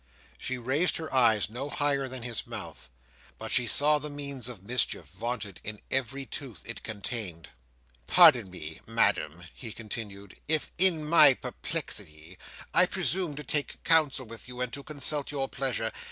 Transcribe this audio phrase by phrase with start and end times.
[0.39, 2.89] She raised her eyes no higher than his mouth,
[3.37, 7.49] but she saw the means of mischief vaunted in every tooth it contained.
[8.07, 12.39] "Pardon me, Madam," he continued, "if in my perplexity,
[12.73, 15.91] I presume to take counsel with you, and to consult your pleasure.